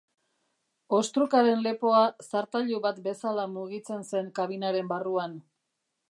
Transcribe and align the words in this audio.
Ostrukaren 0.99 1.59
lepoa 1.65 1.99
zartailu 2.27 2.79
bat 2.85 3.01
bezala 3.09 3.43
mugitzen 3.51 4.05
zen 4.13 4.31
kabinaren 4.41 4.89
barruan. 4.93 5.37